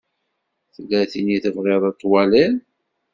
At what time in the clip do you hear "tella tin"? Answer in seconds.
0.73-1.27